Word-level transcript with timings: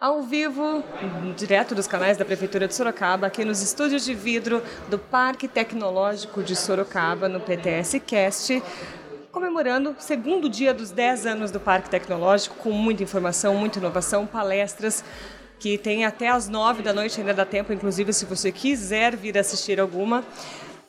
ao 0.00 0.22
vivo, 0.22 0.82
direto 1.36 1.74
dos 1.74 1.86
canais 1.86 2.16
da 2.16 2.24
Prefeitura 2.24 2.66
de 2.66 2.74
Sorocaba, 2.74 3.26
aqui 3.26 3.44
nos 3.44 3.60
estúdios 3.60 4.02
de 4.02 4.14
vidro 4.14 4.62
do 4.88 4.98
Parque 4.98 5.46
Tecnológico 5.46 6.42
de 6.42 6.56
Sorocaba, 6.56 7.28
no 7.28 7.38
PTS 7.38 8.00
Cast, 8.00 8.62
comemorando 9.30 9.90
o 9.90 9.94
segundo 9.98 10.48
dia 10.48 10.72
dos 10.72 10.90
10 10.90 11.26
anos 11.26 11.50
do 11.50 11.60
Parque 11.60 11.90
Tecnológico, 11.90 12.56
com 12.56 12.72
muita 12.72 13.02
informação, 13.02 13.54
muita 13.54 13.78
inovação, 13.78 14.26
palestras 14.26 15.04
que 15.58 15.76
tem 15.76 16.06
até 16.06 16.28
às 16.28 16.48
9 16.48 16.82
da 16.82 16.94
noite, 16.94 17.20
ainda 17.20 17.34
dá 17.34 17.44
tempo, 17.44 17.70
inclusive, 17.70 18.10
se 18.14 18.24
você 18.24 18.50
quiser 18.50 19.14
vir 19.14 19.36
assistir 19.36 19.78
alguma. 19.78 20.24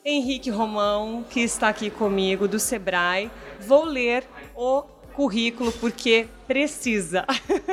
Henrique 0.02 0.48
Romão, 0.48 1.22
que 1.28 1.40
está 1.40 1.68
aqui 1.68 1.90
comigo, 1.90 2.48
do 2.48 2.58
Sebrae. 2.58 3.30
Vou 3.60 3.84
ler 3.84 4.24
o 4.56 4.84
currículo 5.12 5.70
porque 5.72 6.26
precisa. 6.46 7.24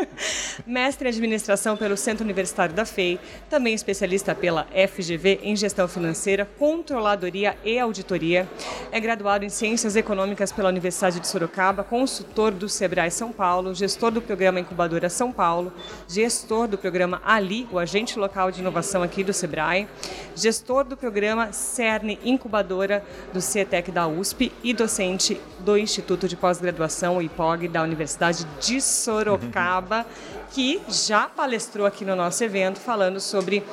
Mestre 0.66 1.08
em 1.08 1.12
administração 1.12 1.76
pelo 1.76 1.98
Centro 1.98 2.24
Universitário 2.24 2.74
da 2.74 2.86
FEI, 2.86 3.20
também 3.50 3.74
especialista 3.74 4.36
pela 4.36 4.66
FGV 4.66 5.39
em 5.43 5.56
gestão 5.56 5.88
financeira, 5.88 6.48
controladoria 6.57 7.57
e 7.64 7.79
auditoria. 7.79 8.48
É 8.92 9.00
graduado 9.00 9.46
em 9.46 9.50
ciências 9.50 9.96
econômicas 9.96 10.52
pela 10.52 10.70
Universidade 10.70 11.20
de 11.20 11.28
Sorocaba, 11.28 11.84
consultor 11.84 12.52
do 12.52 12.70
Sebrae 12.70 13.12
São 13.12 13.32
Paulo, 13.32 13.74
gestor 13.74 14.12
do 14.12 14.21
programa 14.21 14.60
Incubadora 14.60 15.10
São 15.10 15.32
Paulo, 15.32 15.74
gestor 16.07 16.68
do 16.68 16.78
programa 16.78 17.21
Ali, 17.26 17.68
o 17.71 17.79
agente 17.79 18.18
local 18.18 18.51
de 18.51 18.62
inovação 18.62 19.04
aqui 19.04 19.24
do 19.24 19.34
Sebrae, 19.34 19.88
gestor 20.36 20.84
do 20.84 20.96
programa 20.96 21.51
CERN 21.51 22.18
Incubadora 22.24 23.04
do 23.34 23.42
CETEC 23.42 23.92
da 23.92 24.07
USP 24.07 24.51
e 24.64 24.74
docente 24.74 25.40
do 25.60 25.78
Instituto 25.78 26.28
de 26.28 26.36
Pós-Graduação, 26.36 27.21
IPOG, 27.21 27.68
da 27.68 27.84
Universidade 27.84 28.46
de 28.59 28.59
Sorocaba, 28.82 30.06
que 30.52 30.82
já 30.90 31.28
palestrou 31.28 31.86
aqui 31.86 32.04
no 32.04 32.16
nosso 32.16 32.44
evento 32.44 32.80
falando 32.80 33.20
sobre 33.20 33.64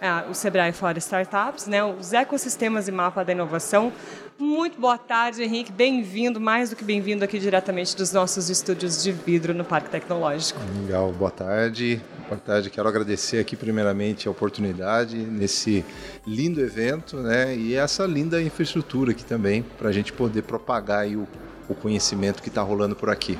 ah, 0.00 0.24
o 0.28 0.34
Sebrae 0.34 0.72
for 0.72 0.96
Startups, 0.96 1.66
né, 1.66 1.84
os 1.84 2.12
ecossistemas 2.12 2.88
e 2.88 2.92
mapa 2.92 3.24
da 3.24 3.32
inovação. 3.32 3.92
Muito 4.38 4.80
boa 4.80 4.98
tarde, 4.98 5.42
Henrique. 5.42 5.70
Bem-vindo, 5.70 6.40
mais 6.40 6.70
do 6.70 6.74
que 6.74 6.82
bem-vindo 6.82 7.22
aqui 7.22 7.38
diretamente 7.38 7.96
dos 7.96 8.12
nossos 8.12 8.50
estúdios 8.50 9.00
de 9.00 9.12
vidro 9.12 9.54
no 9.54 9.64
Parque 9.64 9.88
Tecnológico. 9.90 10.58
Legal, 10.82 11.12
boa 11.12 11.30
tarde. 11.30 12.00
Boa 12.28 12.40
tarde. 12.40 12.68
Quero 12.68 12.88
agradecer 12.88 13.38
aqui 13.38 13.54
primeiramente 13.54 14.26
a 14.26 14.30
oportunidade 14.30 15.16
nesse 15.16 15.84
lindo 16.26 16.60
evento, 16.60 17.18
né, 17.18 17.54
e 17.54 17.74
essa 17.74 18.04
linda 18.04 18.42
infraestrutura 18.42 19.12
aqui 19.12 19.24
também 19.24 19.62
para 19.62 19.90
a 19.90 19.92
gente 19.92 20.12
poder 20.12 20.42
propagar 20.42 21.06
o, 21.06 21.28
o 21.68 21.74
conhecimento 21.74 22.42
que 22.42 22.48
está 22.48 22.62
rolando 22.62 22.96
por 22.96 23.08
aqui. 23.10 23.38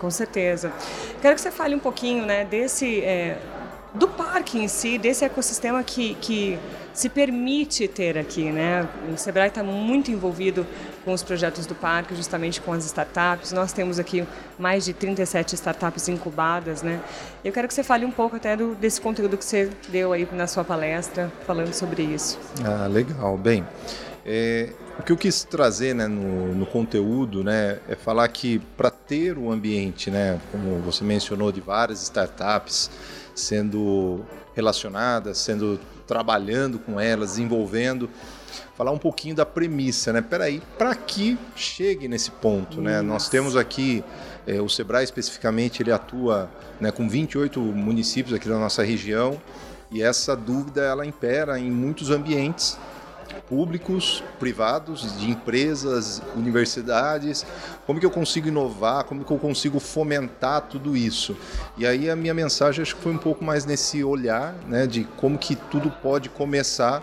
Com 0.00 0.10
certeza. 0.10 0.72
Quero 1.20 1.34
que 1.34 1.40
você 1.42 1.50
fale 1.50 1.74
um 1.74 1.78
pouquinho 1.78 2.24
né, 2.24 2.44
desse. 2.44 3.00
É, 3.02 3.38
do 3.92 4.06
parque 4.06 4.56
em 4.56 4.68
si, 4.68 4.98
desse 4.98 5.24
ecossistema 5.24 5.82
que, 5.82 6.14
que 6.14 6.56
se 6.92 7.08
permite 7.08 7.88
ter 7.88 8.16
aqui. 8.16 8.50
Né? 8.50 8.88
O 9.12 9.16
Sebrae 9.16 9.48
está 9.48 9.62
muito 9.62 10.10
envolvido 10.12 10.64
com 11.04 11.12
os 11.12 11.22
projetos 11.24 11.66
do 11.66 11.74
parque, 11.74 12.14
justamente 12.14 12.60
com 12.60 12.72
as 12.72 12.84
startups. 12.84 13.52
Nós 13.52 13.72
temos 13.72 13.98
aqui 13.98 14.24
mais 14.58 14.84
de 14.84 14.92
37 14.92 15.54
startups 15.56 16.08
incubadas. 16.08 16.82
Né? 16.82 17.00
Eu 17.44 17.52
quero 17.52 17.66
que 17.66 17.74
você 17.74 17.82
fale 17.82 18.04
um 18.04 18.12
pouco 18.12 18.36
até 18.36 18.56
do, 18.56 18.76
desse 18.76 19.00
conteúdo 19.00 19.36
que 19.36 19.44
você 19.44 19.68
deu 19.88 20.12
aí 20.12 20.26
na 20.32 20.46
sua 20.46 20.64
palestra, 20.64 21.30
falando 21.44 21.74
sobre 21.74 22.02
isso. 22.02 22.38
Ah, 22.64 22.86
legal. 22.86 23.36
Bem, 23.36 23.66
é, 24.24 24.70
o 25.00 25.02
que 25.02 25.12
eu 25.12 25.16
quis 25.16 25.44
trazer 25.44 25.94
né, 25.94 26.06
no, 26.06 26.54
no, 26.54 26.66
conteúdo 26.66 27.42
né, 27.42 27.78
é 27.88 27.94
falar 27.94 28.28
que 28.28 28.58
para 28.76 28.90
ter 28.90 29.38
o 29.38 29.44
um 29.44 29.50
ambiente, 29.50 30.10
né, 30.10 30.38
como 30.52 30.78
você 30.80 31.02
mencionou, 31.02 31.50
de 31.50 31.60
várias 31.60 32.02
startups 32.02 32.90
sendo 33.34 34.20
relacionadas, 34.54 35.38
sendo 35.38 35.80
trabalhando 36.06 36.78
com 36.78 37.00
elas, 37.00 37.30
desenvolvendo, 37.30 38.10
falar 38.76 38.90
um 38.90 38.98
pouquinho 38.98 39.34
da 39.34 39.46
premissa, 39.46 40.12
né? 40.12 40.20
Peraí, 40.20 40.60
para 40.76 40.94
que 40.94 41.38
chegue 41.54 42.06
nesse 42.06 42.30
ponto, 42.32 42.82
né? 42.82 43.00
Nós 43.00 43.28
temos 43.28 43.56
aqui 43.56 44.04
é, 44.46 44.60
o 44.60 44.68
Sebrae 44.68 45.04
especificamente, 45.04 45.82
ele 45.82 45.92
atua 45.92 46.50
né, 46.80 46.90
com 46.90 47.08
28 47.08 47.58
municípios 47.60 48.34
aqui 48.34 48.48
da 48.48 48.58
nossa 48.58 48.82
região 48.82 49.40
e 49.90 50.02
essa 50.02 50.36
dúvida 50.36 50.82
ela 50.82 51.06
impera 51.06 51.58
em 51.58 51.70
muitos 51.70 52.10
ambientes 52.10 52.76
públicos, 53.48 54.22
privados, 54.38 55.18
de 55.18 55.30
empresas, 55.30 56.22
universidades, 56.36 57.44
como 57.86 57.98
que 57.98 58.06
eu 58.06 58.10
consigo 58.10 58.48
inovar, 58.48 59.04
como 59.04 59.24
que 59.24 59.30
eu 59.30 59.38
consigo 59.38 59.80
fomentar 59.80 60.62
tudo 60.62 60.96
isso. 60.96 61.36
E 61.76 61.86
aí 61.86 62.08
a 62.08 62.16
minha 62.16 62.34
mensagem 62.34 62.82
acho 62.82 62.96
que 62.96 63.02
foi 63.02 63.12
um 63.12 63.18
pouco 63.18 63.44
mais 63.44 63.64
nesse 63.64 64.02
olhar, 64.04 64.54
né, 64.66 64.86
de 64.86 65.04
como 65.16 65.38
que 65.38 65.54
tudo 65.56 65.90
pode 65.90 66.28
começar 66.28 67.02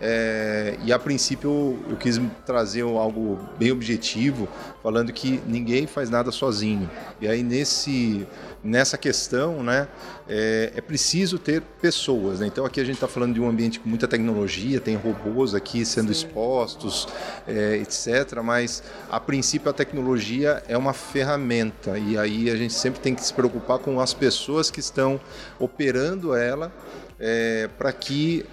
é, 0.00 0.76
e 0.84 0.92
a 0.92 0.98
princípio 0.98 1.50
eu, 1.50 1.90
eu, 1.90 1.96
quis 1.96 2.20
trazer 2.46 2.82
algo 2.82 3.38
bem 3.58 3.72
objetivo, 3.72 4.48
falando 4.82 5.12
que 5.12 5.40
ninguém 5.46 5.86
faz 5.86 6.08
nada 6.08 6.30
sozinho. 6.30 6.88
E 7.20 7.26
aí 7.26 7.42
nesse 7.42 8.26
nessa 8.62 8.98
questão, 8.98 9.62
né, 9.62 9.86
é, 10.28 10.72
é 10.76 10.80
preciso 10.80 11.38
ter 11.38 11.62
pessoas. 11.80 12.40
Né? 12.40 12.46
Então 12.46 12.64
aqui 12.64 12.80
a 12.80 12.84
gente 12.84 12.96
está 12.96 13.08
falando 13.08 13.34
de 13.34 13.40
um 13.40 13.48
ambiente 13.48 13.80
com 13.80 13.88
muita 13.88 14.06
tecnologia, 14.06 14.80
tem 14.80 14.96
robôs 14.96 15.54
aqui 15.54 15.84
sendo 15.84 16.12
Sim. 16.12 16.26
expostos, 16.26 17.08
é, 17.46 17.76
etc. 17.76 18.40
Mas 18.42 18.82
a 19.10 19.18
princípio 19.18 19.70
a 19.70 19.72
tecnologia 19.72 20.62
é 20.68 20.76
uma 20.76 20.92
ferramenta 20.92 21.98
e 21.98 22.18
aí 22.18 22.50
a 22.50 22.56
gente 22.56 22.74
sempre 22.74 23.00
tem 23.00 23.14
que 23.14 23.24
se 23.24 23.32
preocupar 23.32 23.78
com 23.78 24.00
as 24.00 24.12
pessoas 24.12 24.70
que 24.70 24.80
estão 24.80 25.20
operando 25.58 26.34
ela 26.34 26.72
é, 27.18 27.68
para 27.78 27.92
que 27.92 28.44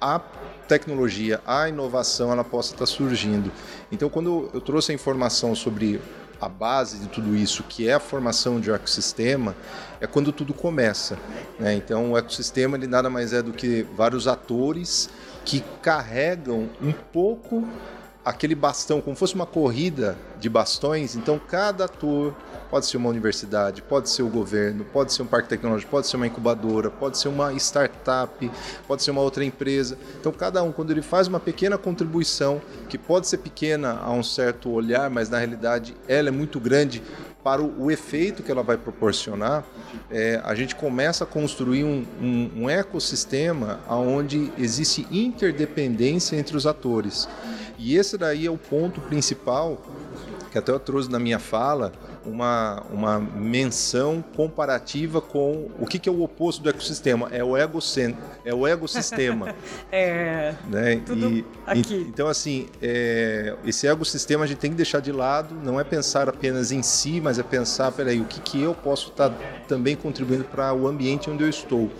a 0.00 0.20
tecnologia, 0.68 1.40
a 1.46 1.68
inovação, 1.68 2.32
ela 2.32 2.44
possa 2.44 2.74
estar 2.74 2.86
surgindo. 2.86 3.50
Então, 3.90 4.08
quando 4.08 4.50
eu 4.52 4.60
trouxe 4.60 4.92
a 4.92 4.94
informação 4.94 5.54
sobre 5.54 6.00
a 6.40 6.48
base 6.48 6.98
de 6.98 7.06
tudo 7.06 7.36
isso, 7.36 7.62
que 7.62 7.88
é 7.88 7.94
a 7.94 8.00
formação 8.00 8.60
de 8.60 8.70
um 8.70 8.74
ecossistema, 8.74 9.54
é 10.00 10.06
quando 10.08 10.32
tudo 10.32 10.52
começa. 10.52 11.16
Né? 11.58 11.74
Então, 11.74 12.12
o 12.12 12.18
ecossistema 12.18 12.76
ele 12.76 12.88
nada 12.88 13.08
mais 13.08 13.32
é 13.32 13.40
do 13.40 13.52
que 13.52 13.86
vários 13.94 14.26
atores 14.26 15.08
que 15.44 15.62
carregam 15.80 16.68
um 16.80 16.92
pouco 16.92 17.66
aquele 18.24 18.54
bastão, 18.54 19.00
como 19.00 19.16
fosse 19.16 19.34
uma 19.34 19.46
corrida 19.46 20.16
de 20.38 20.48
bastões. 20.48 21.16
Então, 21.16 21.38
cada 21.38 21.86
ator 21.86 22.34
pode 22.70 22.86
ser 22.86 22.96
uma 22.96 23.08
universidade, 23.08 23.82
pode 23.82 24.08
ser 24.08 24.22
o 24.22 24.28
governo, 24.28 24.84
pode 24.84 25.12
ser 25.12 25.22
um 25.22 25.26
parque 25.26 25.48
tecnológico, 25.48 25.90
pode 25.90 26.06
ser 26.06 26.16
uma 26.16 26.26
incubadora, 26.26 26.90
pode 26.90 27.18
ser 27.18 27.28
uma 27.28 27.52
startup, 27.54 28.50
pode 28.86 29.02
ser 29.02 29.10
uma 29.10 29.20
outra 29.20 29.44
empresa. 29.44 29.98
Então, 30.18 30.32
cada 30.32 30.62
um, 30.62 30.72
quando 30.72 30.90
ele 30.90 31.02
faz 31.02 31.26
uma 31.26 31.40
pequena 31.40 31.76
contribuição, 31.76 32.62
que 32.88 32.96
pode 32.96 33.26
ser 33.26 33.38
pequena 33.38 33.98
a 34.00 34.10
um 34.10 34.22
certo 34.22 34.70
olhar, 34.70 35.10
mas 35.10 35.28
na 35.28 35.38
realidade 35.38 35.94
ela 36.08 36.28
é 36.28 36.32
muito 36.32 36.60
grande 36.60 37.02
para 37.42 37.60
o, 37.60 37.86
o, 37.86 37.90
efeito 37.90 38.42
que 38.42 38.50
ela 38.50 38.62
vai 38.62 38.76
proporcionar, 38.76 39.64
é, 40.10 40.40
a 40.44 40.54
gente 40.54 40.76
começa 40.76 41.24
a 41.24 41.26
construir 41.26 41.82
um, 41.82 42.06
um, 42.20 42.50
um 42.62 42.70
ecossistema 42.70 43.80
onde 43.88 44.52
existe 44.56 45.06
interdependência 45.10 46.36
entre 46.36 46.56
os 46.56 46.66
atores. 46.66 47.28
E 47.84 47.96
esse 47.96 48.16
daí 48.16 48.46
é 48.46 48.50
o 48.50 48.56
ponto 48.56 49.00
principal 49.00 49.82
que 50.52 50.58
até 50.58 50.70
eu 50.70 50.78
trouxe 50.78 51.10
na 51.10 51.18
minha 51.18 51.40
fala, 51.40 51.92
uma, 52.24 52.82
uma 52.90 53.18
menção 53.20 54.24
comparativa 54.36 55.20
com 55.20 55.70
o 55.78 55.86
que, 55.86 55.98
que 55.98 56.08
é 56.08 56.12
o 56.12 56.22
oposto 56.22 56.62
do 56.62 56.68
ecossistema. 56.68 57.28
É 57.30 57.42
o, 57.42 57.56
egocent, 57.56 58.16
é 58.44 58.54
o 58.54 58.66
ecossistema. 58.66 59.54
é. 59.90 60.54
Né? 60.68 61.02
Tudo 61.04 61.30
e, 61.30 61.44
aqui. 61.66 61.94
E, 61.94 62.00
então, 62.02 62.28
assim, 62.28 62.68
é, 62.80 63.54
esse 63.64 63.86
ecossistema 63.86 64.44
a 64.44 64.46
gente 64.46 64.58
tem 64.58 64.70
que 64.70 64.76
deixar 64.76 65.00
de 65.00 65.12
lado, 65.12 65.54
não 65.54 65.78
é 65.80 65.84
pensar 65.84 66.28
apenas 66.28 66.72
em 66.72 66.82
si, 66.82 67.20
mas 67.20 67.38
é 67.38 67.42
pensar, 67.42 67.92
peraí, 67.92 68.20
o 68.20 68.24
que, 68.24 68.40
que 68.40 68.62
eu 68.62 68.74
posso 68.74 69.10
estar 69.10 69.30
tá 69.30 69.36
também 69.68 69.96
contribuindo 69.96 70.44
para 70.44 70.72
o 70.74 70.86
ambiente 70.86 71.30
onde 71.30 71.42
eu 71.42 71.48
estou 71.48 71.90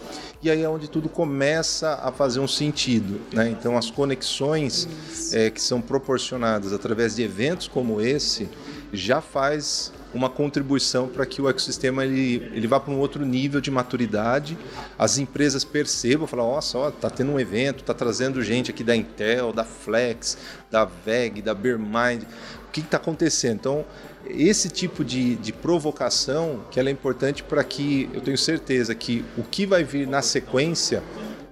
e 0.43 0.51
aí 0.51 0.63
é 0.63 0.69
onde 0.69 0.91
tudo 0.91 1.09
começa 1.09 1.95
a 2.03 2.11
fazer 2.11 2.41
um 2.41 2.49
sentido. 2.49 3.21
Né? 3.33 3.51
Então, 3.51 3.79
as 3.79 3.91
conexões 3.91 4.89
é, 5.33 5.51
que 5.51 5.63
são 5.63 5.81
proporcionadas 5.81 6.73
através 6.73 7.15
de 7.15 7.23
eventos 7.23 7.69
como 7.69 8.01
esse 8.01 8.49
já 8.93 9.21
faz 9.21 9.93
uma 10.15 10.29
contribuição 10.29 11.09
para 11.09 11.25
que 11.25 11.41
o 11.41 11.49
ecossistema 11.49 12.05
ele, 12.05 12.51
ele 12.53 12.67
vá 12.67 12.79
para 12.79 12.93
um 12.93 12.99
outro 12.99 13.25
nível 13.25 13.61
de 13.61 13.71
maturidade. 13.71 14.57
As 14.99 15.19
empresas 15.19 15.65
percebam, 15.65 16.27
falam, 16.27 16.53
nossa, 16.53 16.89
está 16.89 17.09
tendo 17.09 17.33
um 17.33 17.41
evento, 17.41 17.81
está 17.81 17.95
trazendo 17.95 18.43
gente 18.43 18.71
aqui 18.71 18.85
da 18.85 18.95
Intel, 18.95 19.53
da 19.53 19.65
Flex, 19.65 20.37
da 20.71 20.85
VEG, 20.85 21.43
da 21.43 21.55
Bearmind. 21.55 22.25
O 22.69 22.73
que 22.73 22.81
está 22.81 22.97
acontecendo? 22.97 23.55
Então, 23.55 23.85
esse 24.27 24.69
tipo 24.69 25.05
de, 25.05 25.37
de 25.37 25.53
provocação 25.53 26.65
que 26.71 26.79
ela 26.79 26.89
é 26.89 26.93
importante 26.93 27.43
para 27.43 27.63
que 27.65 28.09
eu 28.13 28.21
tenho 28.21 28.39
certeza 28.39 28.95
que 28.95 29.25
o 29.37 29.43
que 29.43 29.67
vai 29.67 29.85
vir 29.85 30.07
na 30.07 30.23
sequência 30.23 31.03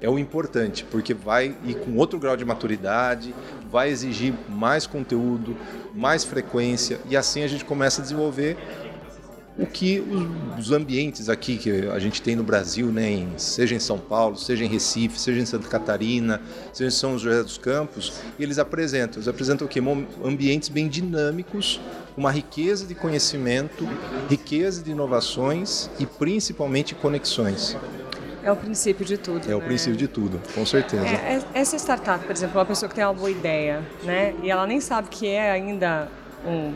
é 0.00 0.08
o 0.08 0.18
importante, 0.18 0.84
porque 0.90 1.12
vai 1.12 1.54
ir 1.64 1.74
com 1.74 1.96
outro 1.96 2.18
grau 2.18 2.36
de 2.36 2.44
maturidade, 2.44 3.34
vai 3.70 3.90
exigir 3.90 4.34
mais 4.48 4.86
conteúdo, 4.86 5.56
mais 5.94 6.24
frequência, 6.24 7.00
e 7.08 7.16
assim 7.16 7.42
a 7.42 7.48
gente 7.48 7.64
começa 7.64 8.00
a 8.00 8.02
desenvolver 8.02 8.56
o 9.60 9.66
que 9.66 10.02
os, 10.58 10.72
ambientes 10.72 11.28
aqui 11.28 11.58
que 11.58 11.70
a 11.88 11.98
gente 11.98 12.22
tem 12.22 12.34
no 12.34 12.42
Brasil, 12.42 12.86
né, 12.86 13.10
em, 13.10 13.28
seja 13.36 13.74
em 13.74 13.78
São 13.78 13.98
Paulo, 13.98 14.36
seja 14.36 14.64
em 14.64 14.68
Recife, 14.68 15.20
seja 15.20 15.38
em 15.38 15.44
Santa 15.44 15.68
Catarina, 15.68 16.40
seja 16.72 16.88
em 16.88 16.90
São 16.90 17.18
José 17.18 17.42
dos 17.42 17.58
Campos, 17.58 18.14
eles 18.38 18.58
apresentam. 18.58 19.18
Eles 19.18 19.28
apresentam 19.28 19.66
o 19.66 19.70
quê? 19.70 19.80
Ambientes 20.24 20.70
bem 20.70 20.88
dinâmicos, 20.88 21.78
uma 22.16 22.30
riqueza 22.30 22.86
de 22.86 22.94
conhecimento, 22.94 23.86
riqueza 24.30 24.82
de 24.82 24.92
inovações 24.92 25.90
e 25.98 26.06
principalmente 26.06 26.94
conexões. 26.94 27.76
É 28.42 28.50
o 28.50 28.56
princípio 28.56 29.04
de 29.04 29.18
tudo. 29.18 29.44
É 29.44 29.48
né? 29.48 29.54
o 29.54 29.60
princípio 29.60 29.96
de 29.96 30.08
tudo, 30.08 30.40
com 30.54 30.64
certeza. 30.64 31.06
É, 31.06 31.36
é, 31.36 31.42
essa 31.54 31.76
startup, 31.76 32.24
por 32.24 32.32
exemplo, 32.32 32.58
uma 32.58 32.66
pessoa 32.66 32.88
que 32.88 32.94
tem 32.94 33.04
uma 33.04 33.14
boa 33.14 33.30
ideia, 33.30 33.82
né? 34.02 34.34
E 34.42 34.50
ela 34.50 34.66
nem 34.66 34.80
sabe 34.80 35.08
que 35.08 35.28
é 35.28 35.50
ainda 35.50 36.08
um, 36.46 36.74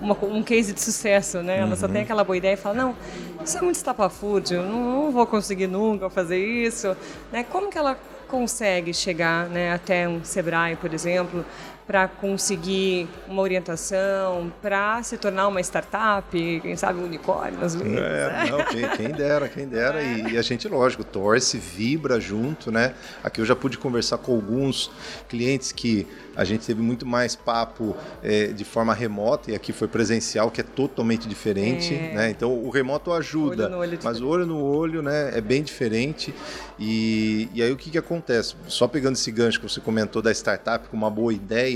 uma, 0.00 0.16
um 0.24 0.42
case 0.42 0.72
de 0.72 0.80
sucesso, 0.80 1.42
né? 1.42 1.58
Ela 1.58 1.70
uhum. 1.70 1.76
só 1.76 1.88
tem 1.88 2.02
aquela 2.02 2.24
boa 2.24 2.36
ideia 2.36 2.54
e 2.54 2.56
fala, 2.56 2.74
não, 2.74 2.96
isso 3.44 3.58
é 3.58 3.60
muito 3.60 3.76
estapafúrdio, 3.76 4.62
não, 4.62 5.04
não 5.04 5.10
vou 5.10 5.26
conseguir 5.26 5.66
nunca 5.66 6.08
fazer 6.08 6.38
isso. 6.38 6.96
Né? 7.30 7.44
Como 7.44 7.68
que 7.68 7.78
ela 7.78 7.98
consegue 8.28 8.94
chegar 8.94 9.46
né, 9.50 9.74
até 9.74 10.08
um 10.08 10.24
Sebrae, 10.24 10.74
por 10.76 10.94
exemplo, 10.94 11.44
para 11.86 12.08
conseguir 12.08 13.08
uma 13.28 13.42
orientação, 13.42 14.52
para 14.62 15.02
se 15.02 15.16
tornar 15.16 15.48
uma 15.48 15.60
startup, 15.60 16.26
quem 16.32 16.76
sabe 16.76 17.00
um 17.00 17.04
unicórnio 17.04 17.62
às 17.62 17.74
vezes. 17.74 17.98
É, 17.98 18.50
não, 18.50 18.64
quem, 18.64 18.88
quem, 18.96 19.08
dera, 19.10 19.48
quem 19.48 19.68
dera. 19.68 20.02
E, 20.02 20.32
e, 20.32 20.38
a 20.38 20.42
gente, 20.42 20.66
lógico, 20.68 21.04
torce, 21.04 21.58
vibra 21.58 22.18
junto, 22.18 22.70
né? 22.70 22.94
Aqui 23.22 23.40
eu 23.40 23.44
já 23.44 23.54
pude 23.54 23.78
conversar 23.78 24.18
com 24.18 24.32
alguns 24.32 24.90
clientes 25.28 25.72
que 25.72 26.06
a 26.34 26.44
gente 26.44 26.66
teve 26.66 26.80
muito 26.80 27.04
mais 27.04 27.36
papo 27.36 27.94
é, 28.22 28.46
de 28.46 28.64
forma 28.64 28.94
remota 28.94 29.50
e 29.50 29.54
aqui 29.54 29.72
foi 29.72 29.86
presencial, 29.86 30.50
que 30.50 30.60
é 30.60 30.64
totalmente 30.64 31.28
diferente, 31.28 31.94
é. 31.94 32.14
né? 32.14 32.30
Então 32.30 32.52
o 32.52 32.70
remoto 32.70 33.12
ajuda, 33.12 33.66
olho 33.66 33.82
olho 33.82 33.94
é 33.94 33.98
mas 34.02 34.20
o 34.20 34.28
olho 34.28 34.46
no 34.46 34.62
olho, 34.62 35.02
né, 35.02 35.30
é 35.34 35.40
bem 35.40 35.62
diferente. 35.62 36.34
E, 36.78 37.48
e 37.54 37.62
aí 37.62 37.70
o 37.70 37.76
que, 37.76 37.90
que 37.90 37.98
acontece? 37.98 38.54
Só 38.66 38.88
pegando 38.88 39.14
esse 39.14 39.30
gancho 39.30 39.60
que 39.60 39.68
você 39.68 39.80
comentou 39.80 40.22
da 40.22 40.32
startup 40.32 40.88
com 40.88 40.96
uma 40.96 41.10
boa 41.10 41.32
ideia, 41.32 41.71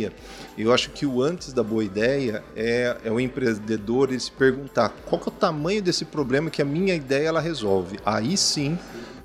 eu 0.58 0.72
acho 0.72 0.90
que 0.90 1.06
o 1.06 1.22
antes 1.22 1.52
da 1.52 1.62
boa 1.62 1.84
ideia 1.84 2.42
é, 2.54 2.96
é 3.04 3.10
o 3.10 3.20
empreendedor 3.20 4.08
ele 4.08 4.20
se 4.20 4.30
perguntar 4.30 4.90
qual 5.04 5.20
é 5.20 5.28
o 5.28 5.30
tamanho 5.30 5.82
desse 5.82 6.04
problema 6.04 6.50
que 6.50 6.62
a 6.62 6.64
minha 6.64 6.94
ideia 6.94 7.28
ela 7.28 7.40
resolve. 7.40 7.98
Aí 8.04 8.36
sim 8.36 8.78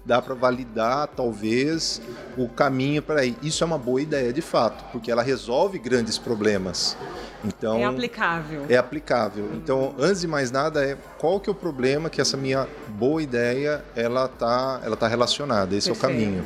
dá 0.05 0.21
para 0.21 0.33
validar 0.33 1.07
talvez 1.07 2.01
o 2.37 2.47
caminho 2.47 3.01
para 3.01 3.25
ir. 3.25 3.37
Isso 3.41 3.63
é 3.63 3.67
uma 3.67 3.77
boa 3.77 4.01
ideia 4.01 4.33
de 4.33 4.41
fato, 4.41 4.83
porque 4.91 5.11
ela 5.11 5.21
resolve 5.21 5.77
grandes 5.77 6.17
problemas. 6.17 6.97
Então 7.43 7.79
é 7.79 7.85
aplicável. 7.85 8.65
É 8.69 8.77
aplicável. 8.77 9.49
Então, 9.53 9.95
antes 9.97 10.21
de 10.21 10.27
mais 10.27 10.51
nada, 10.51 10.85
é 10.85 10.95
qual 11.17 11.39
que 11.39 11.49
é 11.49 11.51
o 11.51 11.55
problema 11.55 12.09
que 12.09 12.21
essa 12.21 12.37
minha 12.37 12.67
boa 12.89 13.21
ideia 13.21 13.83
ela 13.95 14.27
tá, 14.27 14.79
ela 14.83 14.95
tá 14.95 15.07
relacionada. 15.07 15.75
Esse 15.75 15.89
Perfeito. 15.89 16.05
é 16.05 16.17
o 16.17 16.25
caminho. 16.25 16.45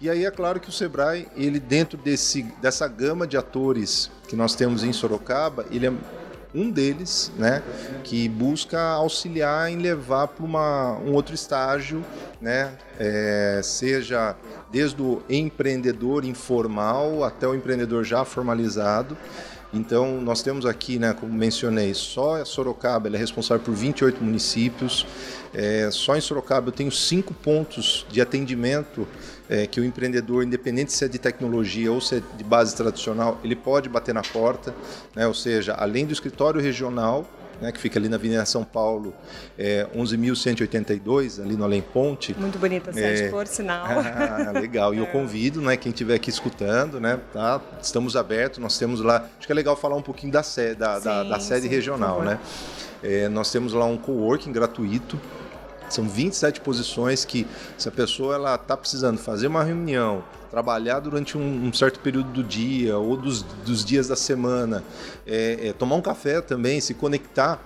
E 0.00 0.10
aí 0.10 0.24
é 0.24 0.30
claro 0.30 0.58
que 0.58 0.68
o 0.68 0.72
Sebrae, 0.72 1.28
ele 1.36 1.60
dentro 1.60 1.96
desse 1.96 2.42
dessa 2.60 2.88
gama 2.88 3.26
de 3.26 3.36
atores 3.36 4.10
que 4.26 4.34
nós 4.34 4.54
temos 4.54 4.82
em 4.82 4.92
Sorocaba, 4.92 5.64
ele 5.70 5.86
é 5.86 5.92
um 6.54 6.70
deles, 6.70 7.32
né, 7.38 7.62
que 8.04 8.28
busca 8.28 8.80
auxiliar 8.80 9.70
em 9.70 9.76
levar 9.76 10.28
para 10.28 10.44
um 10.44 11.12
outro 11.12 11.34
estágio, 11.34 12.04
né, 12.40 12.72
é, 12.98 13.60
seja 13.62 14.36
desde 14.70 15.00
o 15.00 15.22
empreendedor 15.28 16.24
informal 16.24 17.24
até 17.24 17.46
o 17.46 17.54
empreendedor 17.54 18.04
já 18.04 18.24
formalizado. 18.24 19.16
Então, 19.72 20.20
nós 20.20 20.42
temos 20.42 20.66
aqui, 20.66 20.98
né, 20.98 21.14
como 21.18 21.32
mencionei, 21.32 21.94
só 21.94 22.42
a 22.42 22.44
Sorocaba 22.44 23.08
é 23.08 23.16
responsável 23.16 23.64
por 23.64 23.74
28 23.74 24.22
municípios. 24.22 25.06
É, 25.54 25.88
só 25.90 26.14
em 26.14 26.20
Sorocaba 26.20 26.68
eu 26.68 26.72
tenho 26.72 26.92
cinco 26.92 27.32
pontos 27.32 28.06
de 28.10 28.20
atendimento 28.20 29.08
é, 29.48 29.66
que 29.66 29.80
o 29.80 29.84
empreendedor, 29.84 30.44
independente 30.44 30.92
se 30.92 31.04
é 31.04 31.08
de 31.08 31.18
tecnologia 31.18 31.90
ou 31.90 32.00
se 32.00 32.16
é 32.16 32.22
de 32.36 32.44
base 32.44 32.76
tradicional, 32.76 33.40
ele 33.42 33.56
pode 33.56 33.88
bater 33.88 34.14
na 34.14 34.22
porta, 34.22 34.74
né? 35.14 35.26
ou 35.26 35.34
seja, 35.34 35.74
além 35.74 36.04
do 36.04 36.12
escritório 36.12 36.60
regional, 36.60 37.26
né, 37.62 37.70
que 37.70 37.78
fica 37.78 37.98
ali 37.98 38.08
na 38.08 38.16
Avenida 38.16 38.44
São 38.44 38.64
Paulo, 38.64 39.14
é, 39.56 39.86
11.182, 39.96 41.40
ali 41.40 41.56
no 41.56 41.62
Além 41.62 41.80
Ponte. 41.80 42.34
Muito 42.38 42.58
bonita 42.58 42.90
a 42.90 42.92
sede, 42.92 43.22
é... 43.22 43.28
por 43.28 43.46
sinal. 43.46 43.86
Ah, 43.86 44.50
legal. 44.58 44.92
E 44.92 44.98
eu 44.98 45.04
é. 45.04 45.06
convido, 45.06 45.60
né, 45.62 45.76
quem 45.76 45.90
estiver 45.90 46.16
aqui 46.16 46.28
escutando, 46.28 47.00
né, 47.00 47.20
tá? 47.32 47.60
Estamos 47.80 48.16
abertos, 48.16 48.58
nós 48.58 48.76
temos 48.76 49.00
lá. 49.00 49.24
Acho 49.38 49.46
que 49.46 49.52
é 49.52 49.54
legal 49.54 49.76
falar 49.76 49.96
um 49.96 50.02
pouquinho 50.02 50.32
da 50.32 50.42
sede, 50.42 50.74
da, 50.74 50.98
sim, 50.98 51.04
da, 51.04 51.22
da 51.22 51.40
sede 51.40 51.62
sim, 51.62 51.68
regional, 51.68 52.22
né? 52.22 52.38
É, 53.02 53.28
nós 53.28 53.50
temos 53.50 53.72
lá 53.72 53.84
um 53.84 53.96
coworking 53.96 54.52
gratuito 54.52 55.18
são 55.94 56.08
27 56.08 56.60
posições 56.60 57.24
que, 57.24 57.46
se 57.76 57.88
a 57.88 57.92
pessoa 57.92 58.34
ela 58.34 58.54
está 58.54 58.76
precisando 58.76 59.18
fazer 59.18 59.46
uma 59.46 59.62
reunião, 59.62 60.24
trabalhar 60.50 61.00
durante 61.00 61.38
um, 61.38 61.66
um, 61.66 61.72
certo 61.72 62.00
período 62.00 62.30
do 62.30 62.42
dia 62.42 62.98
ou 62.98 63.16
dos, 63.16 63.42
dos 63.42 63.84
dias 63.84 64.08
da 64.08 64.16
semana, 64.16 64.84
é, 65.26 65.68
é, 65.68 65.72
tomar 65.72 65.96
um 65.96 66.02
café 66.02 66.40
também, 66.40 66.80
se 66.80 66.94
conectar 66.94 67.62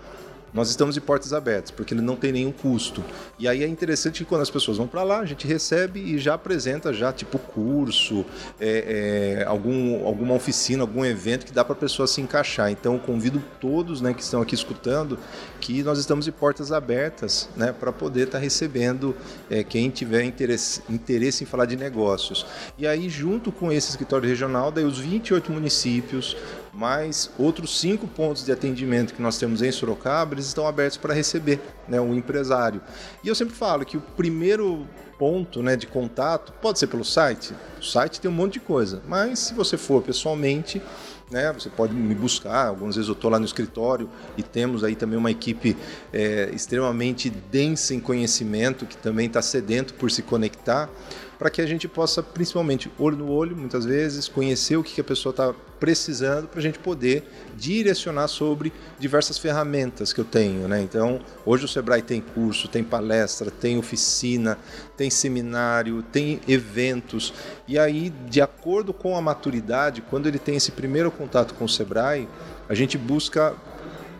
nós 0.56 0.70
estamos 0.70 0.94
de 0.94 1.02
portas 1.02 1.34
abertas, 1.34 1.70
porque 1.70 1.92
ele 1.92 2.00
não 2.00 2.16
tem 2.16 2.32
nenhum 2.32 2.50
custo. 2.50 3.04
E 3.38 3.46
aí 3.46 3.62
é 3.62 3.68
interessante 3.68 4.24
que 4.24 4.28
quando 4.28 4.40
as 4.40 4.48
pessoas 4.48 4.78
vão 4.78 4.86
para 4.86 5.02
lá, 5.02 5.20
a 5.20 5.26
gente 5.26 5.46
recebe 5.46 6.00
e 6.00 6.18
já 6.18 6.32
apresenta 6.32 6.94
já 6.94 7.12
tipo 7.12 7.38
curso, 7.38 8.24
é, 8.58 9.42
é, 9.42 9.44
algum, 9.44 10.06
alguma 10.06 10.32
oficina, 10.32 10.82
algum 10.82 11.04
evento 11.04 11.44
que 11.44 11.52
dá 11.52 11.62
para 11.62 11.74
a 11.74 11.78
pessoa 11.78 12.08
se 12.08 12.22
encaixar. 12.22 12.70
Então 12.70 12.98
convido 12.98 13.42
todos 13.60 14.00
né, 14.00 14.14
que 14.14 14.22
estão 14.22 14.40
aqui 14.40 14.54
escutando 14.54 15.18
que 15.60 15.82
nós 15.82 15.98
estamos 15.98 16.24
de 16.24 16.32
portas 16.32 16.72
abertas 16.72 17.50
né, 17.54 17.74
para 17.78 17.92
poder 17.92 18.24
estar 18.28 18.38
tá 18.38 18.42
recebendo 18.42 19.14
é, 19.50 19.62
quem 19.62 19.90
tiver 19.90 20.22
interesse, 20.24 20.82
interesse 20.88 21.44
em 21.44 21.46
falar 21.46 21.66
de 21.66 21.76
negócios. 21.76 22.46
E 22.78 22.86
aí, 22.86 23.10
junto 23.10 23.52
com 23.52 23.70
esse 23.70 23.90
escritório 23.90 24.26
regional, 24.26 24.72
daí 24.72 24.84
os 24.84 24.98
28 24.98 25.52
municípios, 25.52 26.34
mais 26.76 27.30
outros 27.38 27.80
cinco 27.80 28.06
pontos 28.06 28.44
de 28.44 28.52
atendimento 28.52 29.14
que 29.14 29.22
nós 29.22 29.38
temos 29.38 29.62
em 29.62 29.72
Sorocaba, 29.72 30.34
eles 30.34 30.46
estão 30.46 30.66
abertos 30.66 30.98
para 30.98 31.14
receber 31.14 31.60
né, 31.88 32.00
o 32.00 32.14
empresário. 32.14 32.80
E 33.24 33.28
eu 33.28 33.34
sempre 33.34 33.54
falo 33.54 33.84
que 33.84 33.96
o 33.96 34.00
primeiro 34.00 34.86
ponto 35.18 35.62
né, 35.62 35.76
de 35.76 35.86
contato 35.86 36.52
pode 36.60 36.78
ser 36.78 36.86
pelo 36.86 37.04
site. 37.04 37.54
O 37.80 37.82
site 37.82 38.20
tem 38.20 38.30
um 38.30 38.34
monte 38.34 38.54
de 38.54 38.60
coisa, 38.60 39.02
mas 39.06 39.38
se 39.38 39.54
você 39.54 39.76
for 39.76 40.02
pessoalmente, 40.02 40.80
né, 41.30 41.52
você 41.52 41.68
pode 41.68 41.94
me 41.94 42.14
buscar. 42.14 42.68
Algumas 42.68 42.96
vezes 42.96 43.08
eu 43.08 43.14
estou 43.14 43.30
lá 43.30 43.38
no 43.38 43.44
escritório 43.44 44.08
e 44.36 44.42
temos 44.42 44.84
aí 44.84 44.94
também 44.94 45.18
uma 45.18 45.30
equipe 45.30 45.76
é, 46.12 46.50
extremamente 46.52 47.30
densa 47.30 47.94
em 47.94 48.00
conhecimento 48.00 48.86
que 48.86 48.96
também 48.96 49.26
está 49.26 49.42
sedento 49.42 49.94
por 49.94 50.10
se 50.10 50.22
conectar 50.22 50.88
para 51.38 51.50
que 51.50 51.60
a 51.60 51.66
gente 51.66 51.86
possa, 51.86 52.22
principalmente, 52.22 52.90
olho 52.98 53.16
no 53.16 53.30
olho, 53.30 53.56
muitas 53.56 53.84
vezes, 53.84 54.28
conhecer 54.28 54.76
o 54.76 54.82
que 54.82 55.00
a 55.00 55.04
pessoa 55.04 55.30
está 55.30 55.54
precisando 55.78 56.48
para 56.48 56.58
a 56.58 56.62
gente 56.62 56.78
poder 56.78 57.22
direcionar 57.54 58.28
sobre 58.28 58.72
diversas 58.98 59.36
ferramentas 59.36 60.12
que 60.12 60.20
eu 60.20 60.24
tenho. 60.24 60.66
Né? 60.66 60.80
Então, 60.80 61.20
hoje 61.44 61.66
o 61.66 61.68
Sebrae 61.68 62.00
tem 62.00 62.20
curso, 62.20 62.68
tem 62.68 62.82
palestra, 62.82 63.50
tem 63.50 63.78
oficina, 63.78 64.58
tem 64.96 65.05
seminário, 65.10 66.02
tem 66.02 66.40
eventos. 66.46 67.32
E 67.66 67.78
aí, 67.78 68.12
de 68.28 68.40
acordo 68.40 68.92
com 68.92 69.16
a 69.16 69.20
maturidade, 69.20 70.02
quando 70.02 70.26
ele 70.26 70.38
tem 70.38 70.56
esse 70.56 70.72
primeiro 70.72 71.10
contato 71.10 71.54
com 71.54 71.64
o 71.64 71.68
Sebrae, 71.68 72.28
a 72.68 72.74
gente 72.74 72.98
busca 72.98 73.54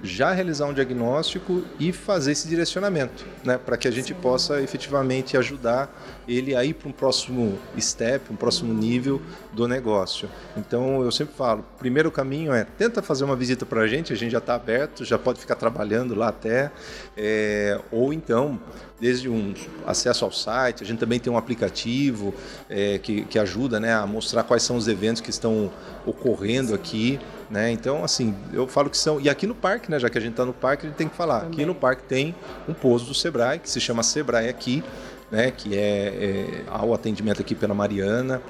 já 0.02 0.32
realizar 0.32 0.66
um 0.66 0.72
diagnóstico 0.72 1.62
e 1.78 1.92
fazer 1.92 2.32
esse 2.32 2.48
direcionamento, 2.48 3.24
né, 3.44 3.58
para 3.58 3.76
que 3.76 3.88
a 3.88 3.90
gente 3.90 4.08
Sim. 4.08 4.20
possa 4.20 4.60
efetivamente 4.60 5.36
ajudar 5.36 5.90
ele 6.28 6.54
a 6.54 6.64
ir 6.64 6.74
para 6.74 6.88
um 6.88 6.92
próximo 6.92 7.58
step, 7.78 8.32
um 8.32 8.36
próximo 8.36 8.72
nível 8.72 9.20
do 9.52 9.66
negócio. 9.66 10.28
Então 10.56 11.02
eu 11.02 11.10
sempre 11.10 11.34
falo, 11.34 11.64
primeiro 11.78 12.10
caminho 12.10 12.52
é 12.52 12.64
tenta 12.64 13.02
fazer 13.02 13.24
uma 13.24 13.36
visita 13.36 13.64
para 13.64 13.80
a 13.82 13.86
gente, 13.86 14.12
a 14.12 14.16
gente 14.16 14.32
já 14.32 14.38
está 14.38 14.54
aberto, 14.54 15.04
já 15.04 15.18
pode 15.18 15.40
ficar 15.40 15.54
trabalhando 15.54 16.14
lá 16.14 16.28
até, 16.28 16.70
é, 17.16 17.80
ou 17.90 18.12
então 18.12 18.60
desde 19.00 19.28
um 19.28 19.54
acesso 19.86 20.24
ao 20.24 20.32
site, 20.32 20.82
a 20.82 20.86
gente 20.86 20.98
também 20.98 21.20
tem 21.20 21.32
um 21.32 21.36
aplicativo 21.36 22.34
é, 22.68 22.98
que, 22.98 23.22
que 23.26 23.38
ajuda 23.38 23.78
né, 23.78 23.94
a 23.94 24.06
mostrar 24.06 24.42
quais 24.42 24.62
são 24.62 24.76
os 24.76 24.88
eventos 24.88 25.20
que 25.20 25.30
estão 25.30 25.70
ocorrendo 26.06 26.74
aqui. 26.74 27.20
Né? 27.50 27.70
Então, 27.70 28.02
assim, 28.02 28.34
eu 28.52 28.66
falo 28.66 28.90
que 28.90 28.96
são. 28.96 29.20
E 29.20 29.28
aqui 29.28 29.46
no 29.46 29.54
parque, 29.54 29.90
né? 29.90 30.00
Já 30.00 30.10
que 30.10 30.18
a 30.18 30.20
gente 30.20 30.32
está 30.32 30.44
no 30.44 30.52
parque, 30.52 30.86
a 30.86 30.88
gente 30.88 30.96
tem 30.96 31.08
que 31.08 31.14
falar. 31.14 31.40
Também. 31.40 31.52
Aqui 31.52 31.66
no 31.66 31.74
parque 31.74 32.02
tem 32.02 32.34
um 32.68 32.74
posto 32.74 33.06
do 33.06 33.14
Sebrae, 33.14 33.60
que 33.60 33.70
se 33.70 33.80
chama 33.80 34.02
Sebrae 34.02 34.48
aqui, 34.48 34.82
né? 35.30 35.52
Que 35.52 35.76
é, 35.76 35.80
é 35.80 36.64
ao 36.68 36.92
atendimento 36.92 37.40
aqui 37.40 37.54
pela 37.54 37.72
Mariana, 37.72 38.42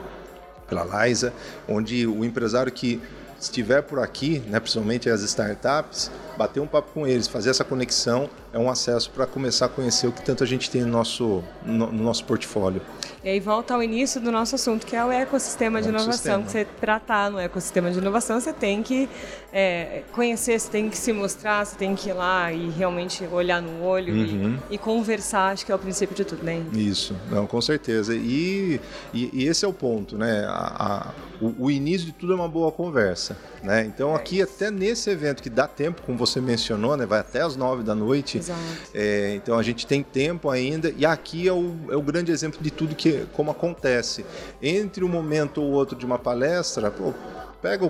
pela 0.67 0.83
Laisa, 0.83 1.33
onde 1.69 2.07
o 2.07 2.25
empresário 2.25 2.73
que 2.73 3.01
estiver 3.39 3.83
por 3.83 3.99
aqui, 3.99 4.43
né, 4.47 4.59
principalmente 4.59 5.11
as 5.11 5.21
startups, 5.23 6.11
bater 6.37 6.61
um 6.61 6.67
papo 6.67 6.91
com 6.93 7.07
eles, 7.07 7.29
fazer 7.29 7.51
essa 7.51 7.65
conexão, 7.65 8.29
é 8.57 8.59
um 8.59 8.71
acesso 8.71 9.11
para 9.11 9.27
começar 9.27 9.67
a 9.67 9.69
conhecer 9.69 10.07
o 10.07 10.13
que 10.13 10.23
tanto 10.23 10.43
a 10.43 10.47
gente 10.47 10.71
tem 10.71 10.81
no 10.81 10.89
nosso, 10.89 11.45
no, 11.63 11.93
no 11.93 12.03
nosso 12.03 12.25
portfólio. 12.25 12.81
E 13.23 13.29
aí 13.29 13.39
volta 13.39 13.75
ao 13.75 13.83
início 13.83 14.19
do 14.19 14.33
nosso 14.33 14.55
assunto, 14.55 14.87
que 14.87 14.97
é 14.97 15.05
o 15.05 15.13
ecossistema 15.13 15.83
de 15.83 15.89
inovação. 15.89 16.45
Para 16.81 16.97
estar 16.97 17.31
no 17.31 17.39
ecossistema 17.39 17.91
de 17.91 17.99
inovação, 17.99 18.41
você 18.41 18.53
tem 18.53 18.83
que 18.83 19.09
é, 19.53 20.03
conhecer, 20.13 20.61
você 20.61 20.71
tem 20.71 20.89
que 20.89 20.97
se 20.97 21.13
mostrar, 21.13 21.65
você 21.65 21.77
tem 21.77 21.97
que 21.97 22.11
ir 22.11 22.13
lá 22.13 22.53
e 22.53 22.71
realmente 22.71 23.27
olhar 23.33 23.61
no 23.61 23.83
olho 23.83 24.15
uhum. 24.15 24.59
e, 24.71 24.75
e, 24.75 24.79
conversar, 24.79 25.53
acho 25.53 25.67
que 25.67 25.73
é 25.73 25.75
o 25.75 25.79
princípio 25.79 26.15
de 26.15 26.25
tudo, 26.25 26.45
né? 26.45 26.63
Isso, 26.73 27.17
não, 27.31 27.47
com 27.47 27.61
certeza. 27.61 28.15
E, 28.15 28.81
e, 29.13 29.31
e 29.33 29.49
esse 29.49 29.65
é 29.65 29.69
o 29.69 29.73
ponto, 29.73 30.17
né? 30.17 30.45
A, 30.47 31.09
a, 31.41 31.45
o, 31.45 31.65
o, 31.65 31.71
início 31.71 32.07
de 32.07 32.13
tudo 32.13 32.33
é 32.33 32.37
uma 32.37 32.49
boa 32.49 32.71
conversa, 32.71 33.37
né? 33.63 33.85
Então 33.85 34.15
aqui 34.15 34.41
até 34.41 34.71
nesse 34.71 35.11
evento 35.11 35.43
que 35.43 35.51
dá 35.51 35.67
tempo, 35.67 36.03
como 36.03 36.17
você 36.17 36.41
mencionou, 36.41 36.97
né? 36.97 37.07
Vai 37.07 37.21
até 37.21 37.41
as 37.41 37.57
nove 37.57 37.83
da 37.83 37.95
noite. 37.95 38.39
Exato. 38.47 38.61
É, 38.95 39.35
então 39.35 39.59
a 39.59 39.63
gente 39.63 39.87
tem 39.87 40.03
tempo 40.03 40.49
ainda 40.49 40.93
e 40.97 41.05
aqui 41.05 41.49
é 41.49 41.53
o, 41.53 41.75
é 41.91 41.97
o 41.97 42.03
grande 42.03 42.31
exemplo 42.31 42.61
de 42.63 42.71
tudo 42.71 42.95
que 42.95 43.27
como 43.33 43.51
acontece 43.51 44.25
entre 44.63 45.05
um 45.05 45.09
momento 45.09 45.61
ou 45.61 45.71
outro 45.73 45.97
de 45.97 46.07
uma 46.07 46.19
palestra. 46.19 46.91
Pô, 46.91 47.13
pega, 47.61 47.89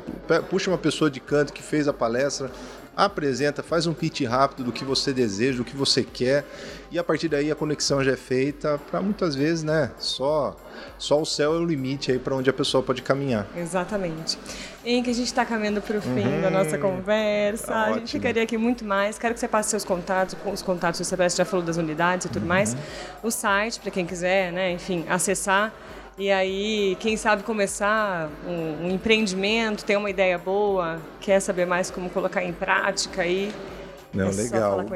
puxa 0.48 0.70
uma 0.70 0.78
pessoa 0.78 1.10
de 1.10 1.20
canto 1.20 1.52
que 1.52 1.62
fez 1.62 1.86
a 1.86 1.92
palestra, 1.92 2.50
apresenta, 2.96 3.62
faz 3.62 3.86
um 3.86 3.92
pitch 3.92 4.22
rápido 4.22 4.64
do 4.64 4.72
que 4.72 4.84
você 4.84 5.12
deseja, 5.12 5.58
do 5.58 5.64
que 5.64 5.76
você 5.76 6.02
quer, 6.02 6.44
e 6.90 6.98
a 6.98 7.04
partir 7.04 7.28
daí 7.28 7.50
a 7.50 7.54
conexão 7.54 8.02
já 8.02 8.12
é 8.12 8.16
feita 8.16 8.80
para 8.90 9.02
muitas 9.02 9.34
vezes, 9.34 9.62
né? 9.62 9.90
Só 9.98 10.56
só 10.98 11.20
o 11.20 11.26
céu 11.26 11.54
é 11.54 11.58
o 11.58 11.64
limite 11.64 12.12
aí 12.12 12.18
para 12.18 12.34
onde 12.34 12.48
a 12.48 12.52
pessoa 12.52 12.82
pode 12.82 13.02
caminhar. 13.02 13.46
Exatamente. 13.56 14.38
Em 14.84 15.02
que 15.02 15.10
a 15.10 15.14
gente 15.14 15.26
está 15.26 15.44
caminhando 15.44 15.82
para 15.82 15.98
o 15.98 16.00
fim 16.00 16.26
uhum, 16.26 16.42
da 16.42 16.50
nossa 16.50 16.78
conversa. 16.78 17.66
Tá 17.66 17.84
a 17.86 17.92
gente 17.94 18.12
ficaria 18.12 18.42
aqui 18.42 18.56
muito 18.56 18.84
mais. 18.84 19.18
Quero 19.18 19.34
que 19.34 19.40
você 19.40 19.48
passe 19.48 19.70
seus 19.70 19.84
contatos, 19.84 20.36
os 20.44 20.62
contatos, 20.62 21.00
o 21.00 21.04
Sebastião 21.04 21.44
já 21.44 21.50
falou 21.50 21.64
das 21.64 21.76
unidades 21.76 22.26
e 22.26 22.28
tudo 22.28 22.42
uhum. 22.42 22.48
mais. 22.48 22.76
O 23.22 23.30
site, 23.30 23.80
para 23.80 23.90
quem 23.90 24.06
quiser, 24.06 24.52
né, 24.52 24.72
enfim, 24.72 25.04
acessar 25.08 25.72
e 26.18 26.30
aí, 26.30 26.96
quem 26.99 27.14
sabe 27.16 27.42
começar 27.42 28.30
um, 28.46 28.87
um, 28.87 28.90
empreendimento, 28.90 29.85
ter 29.85 29.96
uma 29.96 30.08
ideia 30.08 30.38
boa, 30.38 30.99
quer 31.20 31.40
saber 31.40 31.66
mais 31.66 31.90
como 31.90 32.08
colocar 32.08 32.42
em 32.42 32.52
prática 32.52 33.23
aí. 33.23 33.52
Não, 34.14 34.28
é 34.28 34.32
legal. 34.32 34.82
Com 34.85 34.88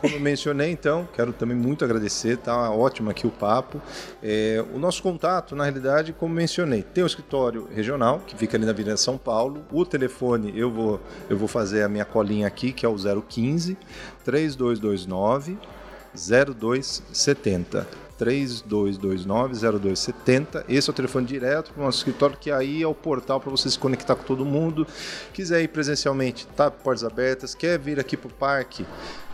Como 0.00 0.14
eu 0.14 0.20
mencionei, 0.20 0.70
então, 0.70 1.08
quero 1.12 1.32
também 1.32 1.56
muito 1.56 1.84
agradecer, 1.84 2.36
tá 2.36 2.70
ótimo 2.70 3.10
aqui 3.10 3.26
o 3.26 3.30
papo. 3.30 3.82
É, 4.22 4.64
o 4.72 4.78
nosso 4.78 5.02
contato, 5.02 5.56
na 5.56 5.64
realidade, 5.64 6.12
como 6.12 6.32
mencionei, 6.32 6.84
tem 6.84 7.02
o 7.02 7.08
escritório 7.08 7.68
regional, 7.74 8.20
que 8.24 8.36
fica 8.36 8.56
ali 8.56 8.64
na 8.64 8.70
Avenida 8.70 8.96
São 8.96 9.18
Paulo. 9.18 9.64
O 9.72 9.84
telefone, 9.84 10.56
eu 10.56 10.70
vou, 10.70 11.00
eu 11.28 11.36
vou 11.36 11.48
fazer 11.48 11.82
a 11.82 11.88
minha 11.88 12.04
colinha 12.04 12.46
aqui, 12.46 12.72
que 12.72 12.86
é 12.86 12.88
o 12.88 12.94
015 12.94 13.76
3229 14.24 15.58
0270. 16.14 18.07
3229-0270. 18.18 20.64
Esse 20.68 20.90
é 20.90 20.92
o 20.92 20.94
telefone 20.94 21.26
direto 21.26 21.72
para 21.72 21.82
o 21.82 21.86
nosso 21.86 21.98
escritório, 21.98 22.36
que 22.38 22.50
aí 22.50 22.82
é 22.82 22.86
o 22.86 22.94
portal 22.94 23.40
para 23.40 23.50
você 23.50 23.70
se 23.70 23.78
conectar 23.78 24.16
com 24.16 24.24
todo 24.24 24.44
mundo. 24.44 24.86
Quiser 25.32 25.62
ir 25.62 25.68
presencialmente, 25.68 26.46
tá 26.48 26.70
portas 26.70 27.04
abertas. 27.04 27.54
Quer 27.54 27.78
vir 27.78 27.98
aqui 28.00 28.16
para 28.16 28.28
o 28.28 28.32
parque, 28.32 28.84